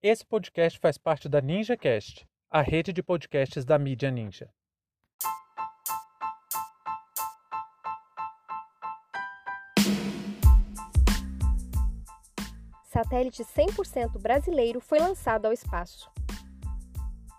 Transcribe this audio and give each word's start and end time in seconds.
Esse 0.00 0.24
podcast 0.24 0.78
faz 0.78 0.96
parte 0.96 1.28
da 1.28 1.40
NinjaCast, 1.40 2.24
a 2.48 2.62
rede 2.62 2.92
de 2.92 3.02
podcasts 3.02 3.64
da 3.64 3.76
mídia 3.76 4.12
Ninja. 4.12 4.48
Satélite 12.84 13.42
100% 13.42 14.20
brasileiro 14.20 14.80
foi 14.80 15.00
lançado 15.00 15.46
ao 15.46 15.52
espaço. 15.52 16.08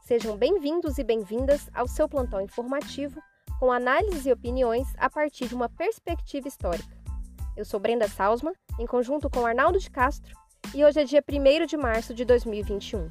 Sejam 0.02 0.36
bem-vindos 0.36 0.98
e 0.98 1.04
bem-vindas 1.05 1.70
ao 1.73 1.88
seu 1.88 2.10
plantão 2.10 2.41
informativo 2.41 3.21
com 3.57 3.71
análises 3.71 4.26
e 4.26 4.34
opiniões 4.34 4.86
a 4.98 5.10
partir 5.10 5.48
de 5.48 5.55
uma 5.55 5.70
perspectiva 5.70 6.50
histórica. 6.50 6.98
Eu 7.55 7.64
sou 7.64 7.80
Brenda 7.80 8.10
Salzman, 8.10 8.54
em 8.78 8.86
conjunto 8.86 9.30
com 9.30 9.46
Arnaldo 9.46 9.80
de 9.80 9.89
Castro, 9.89 10.38
e 10.74 10.84
hoje 10.86 11.00
é 11.00 11.04
dia 11.04 11.24
1 11.28 11.66
de 11.66 11.76
março 11.78 12.14
de 12.14 12.24
2021. 12.26 13.10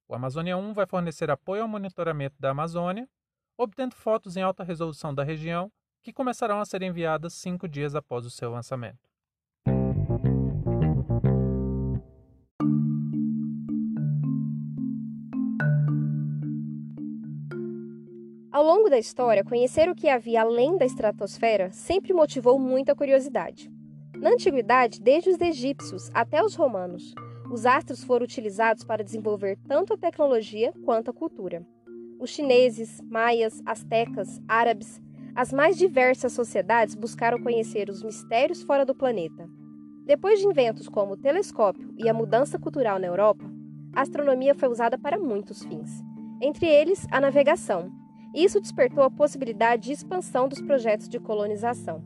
O 0.08 0.14
Amazônia 0.16 0.56
1 0.56 0.72
vai 0.72 0.86
fornecer 0.86 1.30
apoio 1.30 1.62
ao 1.62 1.68
monitoramento 1.68 2.34
da 2.40 2.50
Amazônia, 2.50 3.08
obtendo 3.56 3.94
fotos 3.94 4.36
em 4.36 4.42
alta 4.42 4.64
resolução 4.64 5.14
da 5.14 5.22
região, 5.22 5.70
que 6.02 6.12
começarão 6.12 6.60
a 6.60 6.64
ser 6.64 6.82
enviadas 6.82 7.34
cinco 7.34 7.68
dias 7.68 7.94
após 7.94 8.26
o 8.26 8.30
seu 8.30 8.50
lançamento. 8.50 9.09
Ao 18.60 18.66
longo 18.66 18.90
da 18.90 18.98
história, 18.98 19.42
conhecer 19.42 19.88
o 19.88 19.94
que 19.94 20.06
havia 20.06 20.42
além 20.42 20.76
da 20.76 20.84
estratosfera 20.84 21.70
sempre 21.72 22.12
motivou 22.12 22.58
muita 22.58 22.94
curiosidade. 22.94 23.72
Na 24.14 24.32
antiguidade, 24.32 25.00
desde 25.00 25.30
os 25.30 25.40
egípcios 25.40 26.10
até 26.12 26.44
os 26.44 26.54
romanos, 26.54 27.14
os 27.50 27.64
astros 27.64 28.04
foram 28.04 28.24
utilizados 28.24 28.84
para 28.84 29.02
desenvolver 29.02 29.56
tanto 29.66 29.94
a 29.94 29.96
tecnologia 29.96 30.74
quanto 30.84 31.10
a 31.10 31.14
cultura. 31.14 31.66
Os 32.20 32.28
chineses, 32.28 33.00
maias, 33.08 33.62
astecas, 33.64 34.38
árabes, 34.46 35.00
as 35.34 35.54
mais 35.54 35.78
diversas 35.78 36.34
sociedades 36.34 36.94
buscaram 36.94 37.42
conhecer 37.42 37.88
os 37.88 38.02
mistérios 38.02 38.62
fora 38.62 38.84
do 38.84 38.94
planeta. 38.94 39.48
Depois 40.04 40.38
de 40.38 40.46
inventos 40.46 40.86
como 40.86 41.14
o 41.14 41.16
telescópio 41.16 41.94
e 41.96 42.10
a 42.10 42.12
mudança 42.12 42.58
cultural 42.58 42.98
na 42.98 43.06
Europa, 43.06 43.50
a 43.94 44.02
astronomia 44.02 44.54
foi 44.54 44.68
usada 44.68 44.98
para 44.98 45.18
muitos 45.18 45.64
fins, 45.64 46.02
entre 46.42 46.66
eles 46.66 47.06
a 47.10 47.22
navegação, 47.22 47.90
isso 48.34 48.60
despertou 48.60 49.02
a 49.02 49.10
possibilidade 49.10 49.84
de 49.84 49.92
expansão 49.92 50.48
dos 50.48 50.60
projetos 50.60 51.08
de 51.08 51.18
colonização. 51.18 52.02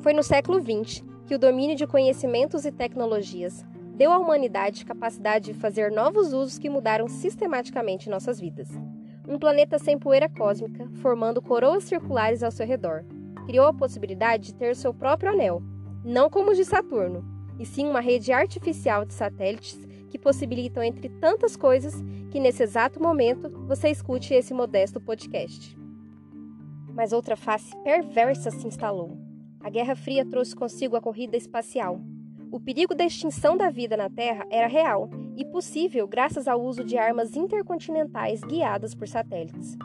Foi 0.00 0.12
no 0.12 0.22
século 0.22 0.60
XX 0.60 1.04
que 1.26 1.34
o 1.34 1.38
domínio 1.38 1.76
de 1.76 1.86
conhecimentos 1.86 2.64
e 2.64 2.72
tecnologias 2.72 3.64
deu 3.94 4.12
à 4.12 4.18
humanidade 4.18 4.86
capacidade 4.86 5.52
de 5.52 5.58
fazer 5.58 5.90
novos 5.90 6.32
usos 6.32 6.58
que 6.58 6.70
mudaram 6.70 7.08
sistematicamente 7.08 8.08
nossas 8.08 8.40
vidas. 8.40 8.68
Um 9.26 9.38
planeta 9.38 9.78
sem 9.78 9.98
poeira 9.98 10.28
cósmica, 10.28 10.88
formando 11.02 11.42
coroas 11.42 11.84
circulares 11.84 12.42
ao 12.42 12.50
seu 12.50 12.66
redor, 12.66 13.04
criou 13.44 13.66
a 13.66 13.74
possibilidade 13.74 14.46
de 14.46 14.54
ter 14.54 14.74
seu 14.74 14.94
próprio 14.94 15.32
anel, 15.32 15.62
não 16.04 16.30
como 16.30 16.52
os 16.52 16.56
de 16.56 16.64
Saturno, 16.64 17.24
e 17.58 17.66
sim 17.66 17.86
uma 17.86 18.00
rede 18.00 18.32
artificial 18.32 19.04
de 19.04 19.12
satélites 19.12 19.87
que 20.08 20.18
possibilitam, 20.18 20.82
entre 20.82 21.08
tantas 21.08 21.56
coisas, 21.56 21.94
que 22.30 22.40
nesse 22.40 22.62
exato 22.62 23.02
momento 23.02 23.48
você 23.66 23.88
escute 23.88 24.34
esse 24.34 24.52
modesto 24.52 25.00
podcast. 25.00 25.76
Mas 26.94 27.12
outra 27.12 27.36
face 27.36 27.76
perversa 27.84 28.50
se 28.50 28.66
instalou. 28.66 29.16
A 29.60 29.70
Guerra 29.70 29.94
Fria 29.94 30.24
trouxe 30.24 30.54
consigo 30.54 30.96
a 30.96 31.00
corrida 31.00 31.36
espacial. 31.36 32.00
O 32.50 32.58
perigo 32.58 32.94
da 32.94 33.04
extinção 33.04 33.56
da 33.56 33.70
vida 33.70 33.96
na 33.96 34.08
Terra 34.08 34.46
era 34.50 34.66
real 34.66 35.10
e 35.36 35.44
possível 35.44 36.08
graças 36.08 36.48
ao 36.48 36.60
uso 36.60 36.82
de 36.82 36.96
armas 36.96 37.36
intercontinentais 37.36 38.40
guiadas 38.40 38.94
por 38.94 39.06
satélites. 39.06 39.76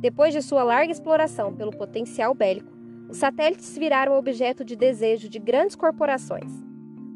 Depois 0.00 0.32
de 0.32 0.42
sua 0.42 0.62
larga 0.62 0.92
exploração 0.92 1.54
pelo 1.54 1.70
potencial 1.70 2.34
bélico, 2.34 2.70
os 3.08 3.16
satélites 3.16 3.76
viraram 3.76 4.16
objeto 4.16 4.64
de 4.64 4.76
desejo 4.76 5.28
de 5.28 5.38
grandes 5.38 5.74
corporações. 5.74 6.69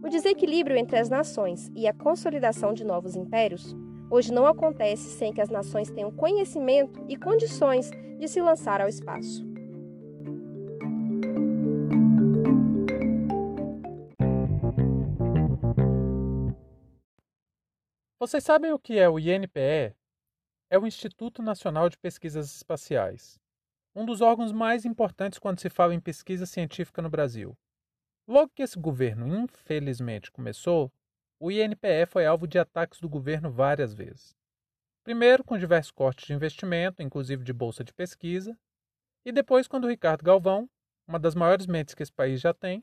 O 0.05 0.09
desequilíbrio 0.11 0.77
entre 0.77 0.99
as 0.99 1.09
nações 1.09 1.73
e 1.75 1.89
a 1.89 1.95
consolidação 1.95 2.75
de 2.75 2.85
novos 2.85 3.17
impérios 3.17 3.75
hoje 4.11 4.31
não 4.31 4.47
acontece 4.47 5.09
sem 5.09 5.33
que 5.33 5.41
as 5.41 5.49
nações 5.49 5.91
tenham 5.91 6.13
conhecimento 6.15 7.03
e 7.09 7.17
condições 7.17 7.91
de 8.19 8.29
se 8.29 8.39
lançar 8.43 8.83
ao 8.83 8.89
espaço. 8.89 9.43
Vocês 18.19 18.45
sabem 18.45 18.73
o 18.73 18.79
que 18.79 18.99
é 18.99 19.09
o 19.09 19.19
INPE? 19.19 19.97
É 20.69 20.79
o 20.79 20.87
Instituto 20.87 21.43
Nacional 21.43 21.89
de 21.89 21.97
Pesquisas 21.97 22.55
Espaciais, 22.55 23.41
um 23.97 24.05
dos 24.05 24.21
órgãos 24.21 24.53
mais 24.53 24.85
importantes 24.85 25.39
quando 25.39 25.61
se 25.61 25.71
fala 25.71 25.95
em 25.95 26.01
pesquisa 26.01 26.45
científica 26.45 27.01
no 27.01 27.09
Brasil. 27.09 27.57
Logo 28.27 28.51
que 28.55 28.63
esse 28.63 28.79
governo, 28.79 29.27
infelizmente, 29.37 30.31
começou, 30.31 30.91
o 31.39 31.51
INPE 31.51 32.07
foi 32.09 32.25
alvo 32.25 32.47
de 32.47 32.59
ataques 32.59 32.99
do 32.99 33.09
governo 33.09 33.51
várias 33.51 33.93
vezes. 33.93 34.35
Primeiro, 35.03 35.45
com 35.45 35.59
diversos 35.59 35.91
cortes 35.91 36.27
de 36.27 36.33
investimento, 36.33 37.03
inclusive 37.03 37.45
de 37.45 37.53
bolsa 37.53 37.85
de 37.85 37.93
pesquisa, 37.93 38.59
e 39.27 39.31
depois, 39.31 39.69
quando 39.69 39.85
o 39.85 39.89
Ricardo 39.89 40.25
Galvão, 40.25 40.71
uma 41.07 41.19
das 41.19 41.35
maiores 41.35 41.67
mentes 41.67 41.95
que 41.95 42.03
esse 42.03 42.13
país 42.13 42.41
já 42.41 42.55
tem, 42.55 42.83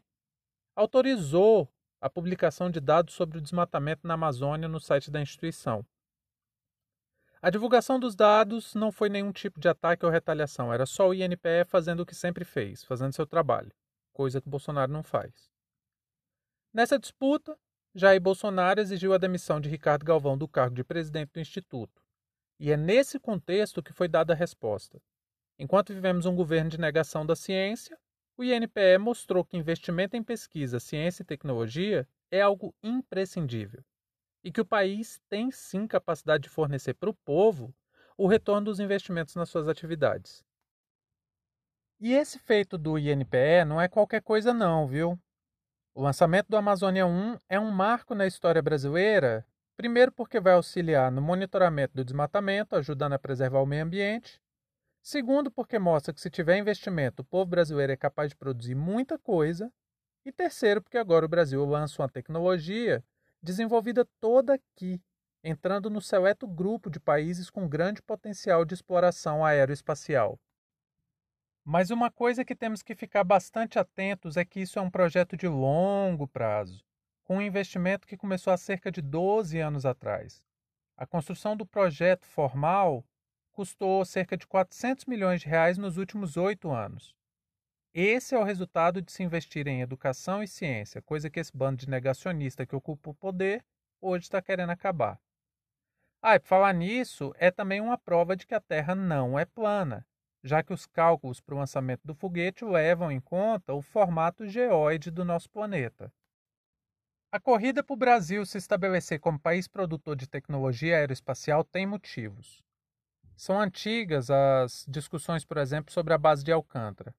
autorizou 0.75 1.67
a 1.99 2.07
publicação 2.07 2.69
de 2.69 2.79
dados 2.79 3.15
sobre 3.15 3.39
o 3.39 3.41
desmatamento 3.41 4.05
na 4.05 4.13
Amazônia 4.13 4.67
no 4.67 4.79
site 4.79 5.09
da 5.09 5.21
instituição. 5.21 5.83
A 7.41 7.49
divulgação 7.49 7.99
dos 7.99 8.15
dados 8.15 8.75
não 8.75 8.91
foi 8.91 9.09
nenhum 9.09 9.31
tipo 9.31 9.59
de 9.59 9.67
ataque 9.67 10.05
ou 10.05 10.11
retaliação, 10.11 10.71
era 10.71 10.85
só 10.85 11.09
o 11.09 11.13
INPE 11.15 11.65
fazendo 11.65 12.01
o 12.01 12.05
que 12.05 12.13
sempre 12.13 12.45
fez, 12.45 12.83
fazendo 12.83 13.15
seu 13.15 13.25
trabalho 13.25 13.71
coisa 14.11 14.41
que 14.41 14.49
Bolsonaro 14.49 14.91
não 14.91 15.03
faz. 15.03 15.49
Nessa 16.73 16.99
disputa, 16.99 17.57
Jair 17.93 18.21
Bolsonaro 18.21 18.79
exigiu 18.79 19.13
a 19.13 19.17
demissão 19.17 19.59
de 19.59 19.69
Ricardo 19.69 20.05
Galvão 20.05 20.37
do 20.37 20.47
cargo 20.47 20.75
de 20.75 20.83
presidente 20.83 21.31
do 21.33 21.39
Instituto. 21.39 22.01
E 22.59 22.71
é 22.71 22.77
nesse 22.77 23.19
contexto 23.19 23.83
que 23.83 23.91
foi 23.91 24.07
dada 24.07 24.33
a 24.33 24.35
resposta. 24.35 25.01
Enquanto 25.59 25.93
vivemos 25.93 26.25
um 26.25 26.35
governo 26.35 26.69
de 26.69 26.79
negação 26.79 27.25
da 27.25 27.35
ciência, 27.35 27.97
o 28.37 28.43
INPE 28.43 28.97
mostrou 28.99 29.43
que 29.43 29.57
investimento 29.57 30.15
em 30.15 30.23
pesquisa, 30.23 30.79
ciência 30.79 31.23
e 31.23 31.25
tecnologia 31.25 32.07
é 32.31 32.41
algo 32.41 32.73
imprescindível 32.81 33.83
e 34.43 34.51
que 34.51 34.61
o 34.61 34.65
país 34.65 35.21
tem 35.29 35.51
sim 35.51 35.85
capacidade 35.85 36.43
de 36.43 36.49
fornecer 36.49 36.93
para 36.93 37.09
o 37.09 37.13
povo 37.13 37.73
o 38.17 38.27
retorno 38.27 38.65
dos 38.65 38.79
investimentos 38.79 39.35
nas 39.35 39.49
suas 39.49 39.67
atividades. 39.67 40.43
E 42.03 42.13
esse 42.13 42.39
feito 42.39 42.79
do 42.79 42.97
INPE 42.97 43.63
não 43.63 43.79
é 43.79 43.87
qualquer 43.87 44.23
coisa 44.23 44.51
não, 44.51 44.87
viu? 44.87 45.19
O 45.93 46.01
lançamento 46.01 46.47
do 46.49 46.57
Amazônia 46.57 47.05
1 47.05 47.37
é 47.47 47.59
um 47.59 47.69
marco 47.69 48.15
na 48.15 48.25
história 48.25 48.59
brasileira, 48.59 49.45
primeiro 49.77 50.11
porque 50.11 50.39
vai 50.39 50.53
auxiliar 50.53 51.11
no 51.11 51.21
monitoramento 51.21 51.93
do 51.93 52.03
desmatamento, 52.03 52.75
ajudando 52.75 53.13
a 53.13 53.19
preservar 53.19 53.61
o 53.61 53.67
meio 53.67 53.83
ambiente. 53.83 54.41
Segundo, 54.99 55.51
porque 55.51 55.77
mostra 55.77 56.11
que 56.11 56.19
se 56.19 56.31
tiver 56.31 56.57
investimento, 56.57 57.21
o 57.21 57.25
povo 57.25 57.45
brasileiro 57.45 57.93
é 57.93 57.97
capaz 57.97 58.31
de 58.31 58.35
produzir 58.35 58.73
muita 58.73 59.19
coisa. 59.19 59.71
E 60.25 60.31
terceiro, 60.31 60.81
porque 60.81 60.97
agora 60.97 61.27
o 61.27 61.29
Brasil 61.29 61.63
lança 61.65 62.01
uma 62.01 62.09
tecnologia 62.09 63.03
desenvolvida 63.43 64.07
toda 64.19 64.55
aqui, 64.55 64.99
entrando 65.43 65.87
no 65.87 66.01
seleto 66.01 66.47
grupo 66.47 66.89
de 66.89 66.99
países 66.99 67.47
com 67.47 67.69
grande 67.69 68.01
potencial 68.01 68.65
de 68.65 68.73
exploração 68.73 69.45
aeroespacial. 69.45 70.39
Mas 71.63 71.91
uma 71.91 72.09
coisa 72.09 72.43
que 72.43 72.55
temos 72.55 72.81
que 72.81 72.95
ficar 72.95 73.23
bastante 73.23 73.77
atentos 73.77 74.35
é 74.35 74.43
que 74.43 74.59
isso 74.59 74.79
é 74.79 74.81
um 74.81 74.89
projeto 74.89 75.37
de 75.37 75.47
longo 75.47 76.27
prazo, 76.27 76.83
com 77.23 77.37
um 77.37 77.41
investimento 77.41 78.07
que 78.07 78.17
começou 78.17 78.51
há 78.51 78.57
cerca 78.57 78.91
de 78.91 79.01
12 79.01 79.59
anos 79.59 79.85
atrás. 79.85 80.43
A 80.97 81.05
construção 81.05 81.55
do 81.55 81.65
projeto 81.65 82.25
formal 82.25 83.05
custou 83.51 84.03
cerca 84.05 84.35
de 84.35 84.47
400 84.47 85.05
milhões 85.05 85.41
de 85.41 85.47
reais 85.47 85.77
nos 85.77 85.97
últimos 85.97 86.35
oito 86.35 86.71
anos. 86.71 87.15
Esse 87.93 88.33
é 88.33 88.39
o 88.39 88.43
resultado 88.43 89.01
de 89.01 89.11
se 89.11 89.21
investir 89.21 89.67
em 89.67 89.81
educação 89.81 90.41
e 90.41 90.47
ciência, 90.47 91.01
coisa 91.01 91.29
que 91.29 91.39
esse 91.39 91.55
bando 91.55 91.77
de 91.77 91.89
negacionista 91.89 92.65
que 92.65 92.75
ocupa 92.75 93.09
o 93.09 93.15
poder 93.15 93.63
hoje 93.99 94.23
está 94.23 94.41
querendo 94.41 94.71
acabar. 94.71 95.19
Ah, 96.21 96.35
e 96.35 96.39
falar 96.39 96.73
nisso, 96.73 97.33
é 97.37 97.51
também 97.51 97.81
uma 97.81 97.97
prova 97.97 98.35
de 98.35 98.47
que 98.47 98.55
a 98.55 98.61
Terra 98.61 98.95
não 98.95 99.37
é 99.37 99.43
plana, 99.45 100.07
já 100.43 100.63
que 100.63 100.73
os 100.73 100.85
cálculos 100.85 101.39
para 101.39 101.55
o 101.55 101.57
lançamento 101.57 102.01
do 102.03 102.15
foguete 102.15 102.65
levam 102.65 103.11
em 103.11 103.19
conta 103.19 103.73
o 103.73 103.81
formato 103.81 104.47
geóide 104.47 105.11
do 105.11 105.23
nosso 105.23 105.49
planeta. 105.49 106.11
A 107.31 107.39
corrida 107.39 107.83
para 107.83 107.93
o 107.93 107.97
Brasil 107.97 108.45
se 108.45 108.57
estabelecer 108.57 109.19
como 109.19 109.39
país 109.39 109.67
produtor 109.67 110.15
de 110.15 110.27
tecnologia 110.27 110.97
aeroespacial 110.97 111.63
tem 111.63 111.85
motivos. 111.85 112.61
São 113.37 113.59
antigas 113.59 114.29
as 114.29 114.85
discussões, 114.87 115.45
por 115.45 115.57
exemplo, 115.57 115.93
sobre 115.93 116.13
a 116.13 116.17
base 116.17 116.43
de 116.43 116.51
Alcântara. 116.51 117.15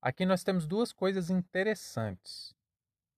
Aqui 0.00 0.24
nós 0.24 0.44
temos 0.44 0.66
duas 0.66 0.92
coisas 0.92 1.28
interessantes. 1.28 2.54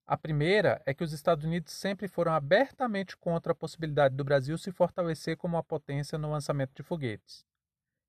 A 0.07 0.17
primeira 0.17 0.81
é 0.85 0.93
que 0.93 1.03
os 1.03 1.13
Estados 1.13 1.45
Unidos 1.45 1.71
sempre 1.73 2.07
foram 2.07 2.33
abertamente 2.33 3.15
contra 3.15 3.51
a 3.51 3.55
possibilidade 3.55 4.15
do 4.15 4.23
Brasil 4.23 4.57
se 4.57 4.71
fortalecer 4.71 5.37
como 5.37 5.55
uma 5.55 5.63
potência 5.63 6.17
no 6.17 6.29
lançamento 6.29 6.73
de 6.73 6.81
foguetes. 6.83 7.45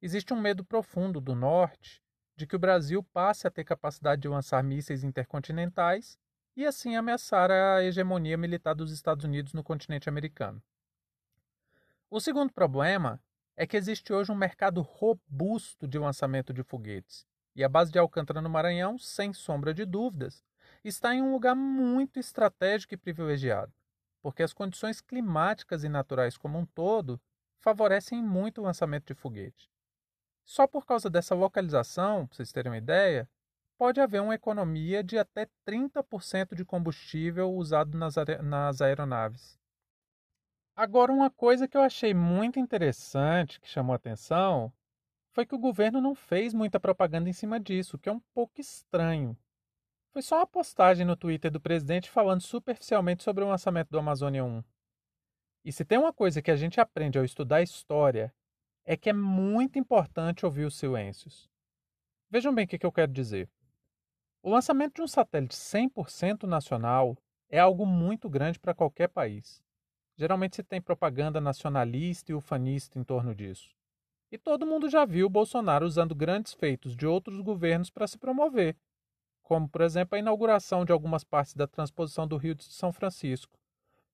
Existe 0.04 0.34
um 0.34 0.40
medo 0.40 0.64
profundo 0.64 1.20
do 1.20 1.32
Norte 1.32 2.02
de 2.34 2.44
que 2.44 2.56
o 2.56 2.58
Brasil 2.58 3.04
passe 3.12 3.46
a 3.46 3.50
ter 3.52 3.62
capacidade 3.62 4.22
de 4.22 4.28
lançar 4.28 4.60
mísseis 4.60 5.04
intercontinentais 5.04 6.18
e 6.56 6.66
assim 6.66 6.96
ameaçar 6.96 7.52
a 7.52 7.84
hegemonia 7.84 8.36
militar 8.36 8.74
dos 8.74 8.90
Estados 8.90 9.24
Unidos 9.24 9.52
no 9.52 9.62
continente 9.62 10.08
americano. 10.08 10.60
O 12.10 12.18
segundo 12.18 12.52
problema 12.52 13.22
é 13.56 13.64
que 13.64 13.76
existe 13.76 14.12
hoje 14.12 14.32
um 14.32 14.34
mercado 14.34 14.80
robusto 14.80 15.86
de 15.86 16.00
lançamento 16.00 16.52
de 16.52 16.64
foguetes, 16.64 17.24
e 17.54 17.62
a 17.62 17.68
base 17.68 17.92
de 17.92 17.98
Alcântara 17.98 18.42
no 18.42 18.50
Maranhão, 18.50 18.98
sem 18.98 19.32
sombra 19.32 19.72
de 19.72 19.84
dúvidas, 19.84 20.42
está 20.82 21.14
em 21.14 21.22
um 21.22 21.30
lugar 21.30 21.54
muito 21.54 22.18
estratégico 22.18 22.94
e 22.94 22.96
privilegiado, 22.96 23.72
porque 24.20 24.42
as 24.42 24.52
condições 24.52 25.00
climáticas 25.00 25.84
e 25.84 25.88
naturais 25.88 26.36
como 26.36 26.58
um 26.58 26.66
todo 26.66 27.20
favorecem 27.60 28.20
muito 28.20 28.60
o 28.60 28.64
lançamento 28.64 29.06
de 29.06 29.14
foguete. 29.14 29.71
Só 30.52 30.66
por 30.66 30.84
causa 30.84 31.08
dessa 31.08 31.34
localização, 31.34 32.26
para 32.26 32.36
vocês 32.36 32.52
terem 32.52 32.70
uma 32.70 32.76
ideia, 32.76 33.26
pode 33.78 34.02
haver 34.02 34.20
uma 34.20 34.34
economia 34.34 35.02
de 35.02 35.16
até 35.16 35.48
30% 35.66 36.54
de 36.54 36.62
combustível 36.62 37.50
usado 37.54 37.96
nas, 37.96 38.82
aeronaves. 38.82 39.58
Agora, 40.76 41.10
uma 41.10 41.30
coisa 41.30 41.66
que 41.66 41.74
eu 41.74 41.80
achei 41.80 42.12
muito 42.12 42.58
interessante, 42.58 43.58
que 43.58 43.66
chamou 43.66 43.94
atenção, 43.94 44.70
foi 45.30 45.46
que 45.46 45.54
o 45.54 45.58
governo 45.58 46.02
não 46.02 46.14
fez 46.14 46.52
muita 46.52 46.78
propaganda 46.78 47.30
em 47.30 47.32
cima 47.32 47.58
disso, 47.58 47.96
o 47.96 47.98
que 47.98 48.10
é 48.10 48.12
um 48.12 48.20
pouco 48.34 48.60
estranho. 48.60 49.34
Foi 50.10 50.20
só 50.20 50.36
uma 50.36 50.46
postagem 50.46 51.06
no 51.06 51.16
Twitter 51.16 51.50
do 51.50 51.62
presidente 51.62 52.10
falando 52.10 52.42
superficialmente 52.42 53.24
sobre 53.24 53.42
o 53.42 53.48
lançamento 53.48 53.88
do 53.88 53.98
Amazônia 53.98 54.44
1. 54.44 54.62
E 55.64 55.72
se 55.72 55.82
tem 55.82 55.96
uma 55.96 56.12
coisa 56.12 56.42
que 56.42 56.50
a 56.50 56.56
gente 56.56 56.78
aprende 56.78 57.18
ao 57.18 57.24
estudar 57.24 57.62
história, 57.62 58.34
é 58.84 58.96
que 58.96 59.10
é 59.10 59.12
muito 59.12 59.78
importante 59.78 60.44
ouvir 60.44 60.64
os 60.64 60.76
silêncios. 60.76 61.48
Vejam 62.30 62.54
bem 62.54 62.64
o 62.64 62.68
que 62.68 62.84
eu 62.84 62.92
quero 62.92 63.12
dizer. 63.12 63.48
O 64.42 64.50
lançamento 64.50 64.96
de 64.96 65.02
um 65.02 65.06
satélite 65.06 65.54
100% 65.54 66.44
nacional 66.44 67.16
é 67.48 67.58
algo 67.58 67.86
muito 67.86 68.28
grande 68.28 68.58
para 68.58 68.74
qualquer 68.74 69.08
país. 69.08 69.62
Geralmente 70.16 70.56
se 70.56 70.62
tem 70.62 70.80
propaganda 70.80 71.40
nacionalista 71.40 72.32
e 72.32 72.34
ufanista 72.34 72.98
em 72.98 73.04
torno 73.04 73.34
disso. 73.34 73.70
E 74.30 74.38
todo 74.38 74.66
mundo 74.66 74.88
já 74.88 75.04
viu 75.04 75.28
Bolsonaro 75.28 75.86
usando 75.86 76.14
grandes 76.14 76.54
feitos 76.54 76.96
de 76.96 77.06
outros 77.06 77.40
governos 77.40 77.90
para 77.90 78.06
se 78.06 78.18
promover, 78.18 78.76
como, 79.42 79.68
por 79.68 79.82
exemplo, 79.82 80.16
a 80.16 80.18
inauguração 80.18 80.84
de 80.84 80.92
algumas 80.92 81.22
partes 81.22 81.54
da 81.54 81.66
transposição 81.66 82.26
do 82.26 82.38
Rio 82.38 82.54
de 82.54 82.64
São 82.64 82.92
Francisco, 82.92 83.58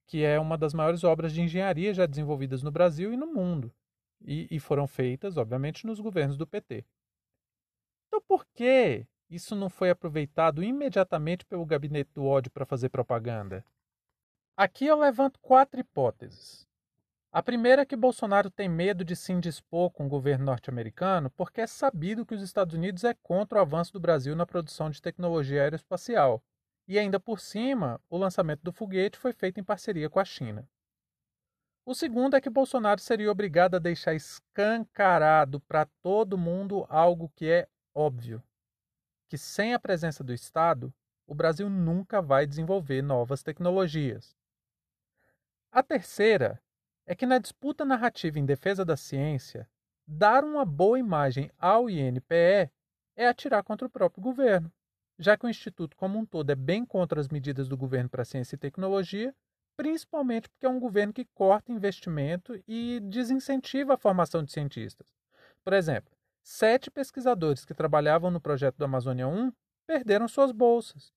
que 0.07 0.25
é 0.25 0.41
uma 0.41 0.59
das 0.59 0.75
maiores 0.75 1.05
obras 1.05 1.33
de 1.33 1.41
engenharia 1.41 1.95
já 1.95 2.07
desenvolvidas 2.07 2.63
no 2.63 2.73
Brasil 2.73 3.13
e 3.13 3.17
no 3.17 3.27
mundo, 3.27 3.73
e, 4.21 4.49
e 4.51 4.61
foram 4.61 4.87
feitas, 4.87 5.37
obviamente, 5.37 5.87
nos 5.87 6.01
governos 6.01 6.37
do 6.37 6.47
PT. 6.47 6.85
Então, 8.07 8.21
por 8.27 8.47
que 8.55 9.07
isso 9.29 9.55
não 9.55 9.69
foi 9.69 9.91
aproveitado 9.91 10.63
imediatamente 10.63 11.45
pelo 11.45 11.67
gabinete 11.67 12.11
do 12.15 12.25
ódio 12.25 12.51
para 12.51 12.67
fazer 12.67 12.89
propaganda? 12.89 13.65
Aqui 14.57 14.87
eu 14.87 14.99
levanto 14.99 15.39
quatro 15.41 15.79
hipóteses. 15.79 16.67
A 17.31 17.43
primeira 17.43 17.83
é 17.83 17.87
que 17.87 17.95
Bolsonaro 17.95 18.51
tem 18.51 18.69
medo 18.69 19.05
de 19.05 19.15
se 19.15 19.33
indispor 19.33 19.91
com 19.91 20.07
o 20.07 20.09
governo 20.09 20.47
norte-americano 20.47 21.31
porque 21.31 21.61
é 21.61 21.67
sabido 21.67 22.25
que 22.25 22.35
os 22.35 22.43
Estados 22.43 22.75
Unidos 22.75 23.05
é 23.05 23.13
contra 23.23 23.59
o 23.59 23.61
avanço 23.61 23.93
do 23.93 24.01
Brasil 24.01 24.35
na 24.35 24.47
produção 24.47 24.89
de 24.89 25.03
tecnologia 25.03 25.63
aeroespacial. 25.63 26.43
E 26.89 26.99
ainda 26.99 27.21
por 27.21 27.39
cima, 27.39 28.01
o 28.09 28.17
lançamento 28.17 28.63
do 28.63 28.73
foguete 28.73 29.19
foi 29.19 29.35
feito 29.35 29.61
em 29.61 29.65
parceria 29.65 30.09
com 30.09 30.19
a 30.19 30.25
China. 30.25 30.67
O 31.89 31.95
segundo 31.95 32.37
é 32.37 32.41
que 32.43 32.51
Bolsonaro 32.51 33.01
seria 33.01 33.33
obrigado 33.33 33.75
a 33.75 33.79
deixar 33.79 34.13
escancarado 34.13 35.59
para 35.61 35.87
todo 36.03 36.37
mundo 36.37 36.85
algo 36.87 37.33
que 37.35 37.49
é 37.49 37.67
óbvio 37.95 38.43
que 39.27 39.39
sem 39.39 39.73
a 39.73 39.79
presença 39.79 40.23
do 40.23 40.35
Estado, 40.35 40.93
o 41.27 41.35
Brasil 41.35 41.71
nunca 41.71 42.21
vai 42.21 42.47
desenvolver 42.47 43.01
novas 43.01 43.43
tecnologias. 43.43 44.37
A 45.73 45.83
terceira 45.83 46.61
é 47.07 47.15
que 47.15 47.25
na 47.25 47.39
disputa 47.39 47.87
narrativa 47.87 48.39
em 48.39 48.45
defesa 48.45 48.85
da 48.85 48.95
ciência, 48.95 49.67
dar 50.07 50.45
uma 50.45 50.67
boa 50.67 50.99
imagem 50.99 51.51
ao 51.57 51.89
INPE 51.89 52.71
é 53.17 53.27
atirar 53.27 53.65
contra 53.65 53.87
o 53.87 53.91
próprio 53.91 54.23
governo, 54.23 54.71
já 55.19 55.39
que 55.39 55.47
o 55.47 55.49
Instituto 55.49 55.97
como 55.97 56.19
um 56.19 56.27
todo 56.27 56.51
é 56.51 56.55
bem 56.55 56.85
contra 56.85 57.19
as 57.19 57.29
medidas 57.29 57.67
do 57.67 57.79
governo 57.79 58.11
para 58.11 58.27
ciência 58.27 58.57
e 58.57 58.59
tecnologia, 58.59 59.35
principalmente 59.79 60.51
porque 60.51 60.67
é 60.67 60.69
um 60.69 60.79
governo 60.79 61.15
que 61.15 61.25
corta 61.25 61.73
investimento 61.73 62.63
e 62.69 63.01
desincentiva 63.01 63.95
a 63.95 63.99
formação 63.99 64.45
de 64.45 64.53
cientistas. 64.53 65.07
Por 65.65 65.73
exemplo, 65.73 66.19
Sete 66.51 66.91
pesquisadores 66.91 67.67
que 67.67 67.75
trabalhavam 67.75 68.31
no 68.31 68.41
projeto 68.41 68.77
do 68.79 68.85
Amazônia 68.87 69.29
1 69.29 69.53
perderam 69.87 70.27
suas 70.27 70.51
bolsas. 70.51 71.13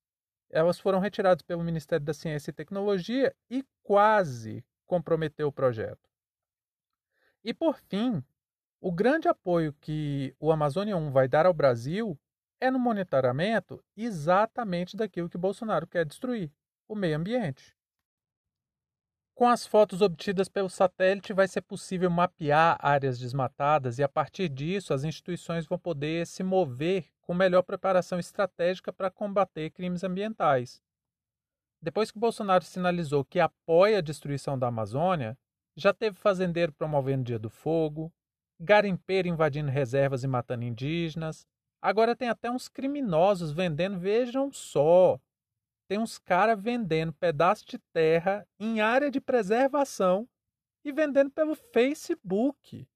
Elas 0.50 0.78
foram 0.78 1.00
retiradas 1.00 1.42
pelo 1.42 1.63
Ministério 1.63 2.06
da 2.06 2.13
Ciência 2.13 2.52
e 2.52 2.54
Tecnologia 2.54 3.34
e 3.50 3.63
quase 3.81 4.62
comprometeu 4.86 5.48
o 5.48 5.52
projeto. 5.52 6.10
E 7.42 7.54
por 7.54 7.80
fim, 7.88 8.22
o 8.81 8.92
grande 8.92 9.30
apoio 9.30 9.74
que 9.80 10.36
o 10.38 10.52
Amazônia 10.52 10.98
1 10.98 11.12
vai 11.12 11.30
dar 11.30 11.46
ao 11.46 11.54
Brasil 11.54 12.19
é 12.60 12.69
no 12.69 12.78
monitoramento 12.78 13.81
exatamente 13.96 14.98
daquilo 14.98 15.30
que 15.30 15.38
Bolsonaro 15.38 15.88
quer 15.88 16.06
destruir, 16.06 16.52
o 16.90 16.94
meio 16.94 17.16
ambiente. 17.16 17.74
Com 19.33 19.47
as 19.47 19.66
fotos 19.66 20.02
obtidas 20.02 20.47
pelo 20.47 20.69
satélite, 20.69 21.33
vai 21.33 21.47
ser 21.47 21.61
possível 21.61 22.09
mapear 22.09 22.78
áreas 22.80 23.18
desmatadas 23.18 23.97
e, 23.97 24.04
a 24.04 24.09
partir 24.09 24.50
disso, 24.50 24.94
as 24.94 25.04
instituições 25.04 25.66
vão 25.66 25.80
poder 25.80 26.28
se 26.28 26.44
mover 26.44 27.07
com 27.21 27.33
melhor 27.33 27.64
preparação 27.64 28.19
estratégica 28.19 28.92
para 28.94 29.09
combater 29.09 29.71
crimes 29.71 30.04
ambientais. 30.04 30.81
Depois 31.81 32.11
que 32.11 32.19
Bolsonaro 32.19 32.64
sinalizou 32.64 33.26
que 33.26 33.40
apoia 33.40 33.97
a 33.97 34.02
destruição 34.02 34.59
da 34.59 34.68
Amazônia, 34.68 35.35
já 35.76 35.94
teve 35.94 36.16
fazendeiro 36.18 36.71
promovendo 36.73 37.23
Dia 37.23 37.40
do 37.40 37.50
Fogo, 37.50 38.14
garimpeiro 38.59 39.28
invadindo 39.28 39.71
reservas 39.71 40.23
e 40.23 40.28
matando 40.28 40.64
indígenas, 40.64 41.47
agora 41.81 42.16
tem 42.16 42.30
até 42.30 42.52
uns 42.52 42.68
criminosos 42.68 43.52
vendendo, 43.52 43.97
vejam 43.97 44.52
só, 44.52 45.19
tem 45.92 46.00
uns 46.00 46.18
caras 46.18 46.57
vendendo 46.57 47.12
pedaço 47.12 47.66
de 47.68 47.78
terra 47.78 48.48
em 48.57 48.80
área 48.80 49.12
de 49.12 49.19
preservação 49.19 50.26
e 50.86 50.92
vendendo 50.94 51.30
pelo 51.30 51.54
Facebook. 51.54 52.88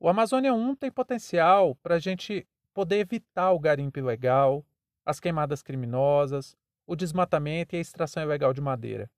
O 0.00 0.08
Amazônia 0.08 0.52
1 0.52 0.74
tem 0.74 0.90
potencial 0.90 1.76
para 1.76 1.94
a 1.94 1.98
gente 2.00 2.44
poder 2.74 2.96
evitar 2.96 3.52
o 3.52 3.60
garimpo 3.60 4.00
ilegal, 4.00 4.66
as 5.06 5.20
queimadas 5.20 5.62
criminosas, 5.62 6.56
o 6.88 6.96
desmatamento 6.96 7.76
e 7.76 7.78
a 7.78 7.80
extração 7.80 8.24
ilegal 8.24 8.52
de 8.52 8.60
madeira. 8.60 9.08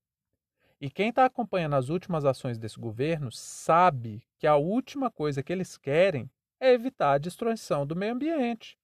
E 0.79 0.91
quem 0.91 1.09
está 1.09 1.25
acompanhando 1.25 1.77
as 1.77 1.89
últimas 1.89 2.27
ações 2.27 2.59
desse 2.59 2.79
governo 2.79 3.33
sabe 3.33 4.23
que 4.37 4.47
a 4.47 4.57
última 4.57 5.11
coisa 5.11 5.43
que 5.43 5.55
eles 5.55 5.79
querem 5.79 6.31
é 6.61 6.75
evitar 6.75 7.13
a 7.13 7.19
destruição 7.19 7.87
do 7.87 7.97
meio 7.97 8.13
ambiente. 8.13 8.79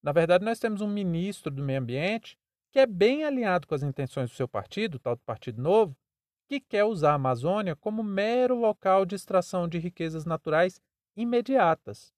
Na 0.00 0.12
verdade, 0.12 0.44
nós 0.44 0.60
temos 0.60 0.80
um 0.80 0.86
ministro 0.86 1.50
do 1.50 1.64
meio 1.64 1.80
ambiente 1.80 2.37
que 2.70 2.78
é 2.78 2.86
bem 2.86 3.24
alinhado 3.24 3.66
com 3.66 3.74
as 3.74 3.82
intenções 3.82 4.30
do 4.30 4.36
seu 4.36 4.48
partido, 4.48 4.98
tal 4.98 5.16
do 5.16 5.22
Partido 5.22 5.60
Novo, 5.60 5.96
que 6.48 6.60
quer 6.60 6.84
usar 6.84 7.12
a 7.12 7.14
Amazônia 7.14 7.76
como 7.76 8.02
mero 8.02 8.54
local 8.54 9.04
de 9.04 9.14
extração 9.14 9.68
de 9.68 9.78
riquezas 9.78 10.24
naturais 10.24 10.80
imediatas. 11.16 12.12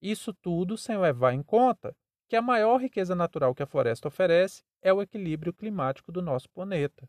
Isso 0.00 0.32
tudo 0.32 0.78
sem 0.78 0.96
levar 0.96 1.32
em 1.32 1.42
conta 1.42 1.94
que 2.28 2.36
a 2.36 2.42
maior 2.42 2.80
riqueza 2.80 3.14
natural 3.14 3.54
que 3.54 3.62
a 3.62 3.66
floresta 3.66 4.08
oferece 4.08 4.62
é 4.82 4.92
o 4.92 5.02
equilíbrio 5.02 5.52
climático 5.52 6.10
do 6.10 6.22
nosso 6.22 6.48
planeta. 6.50 7.08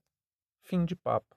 Fim 0.64 0.84
de 0.84 0.96
papo. 0.96 1.37